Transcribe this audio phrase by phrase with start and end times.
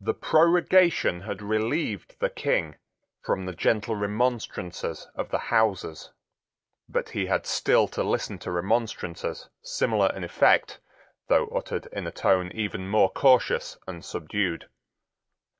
[0.00, 2.78] The prorogation had relieved the King
[3.24, 6.10] from the gentle remonstrances of the Houses:
[6.88, 10.80] but he had still to listen to remonstrances, similar in effect,
[11.28, 14.68] though uttered in a tone even more cautious and subdued.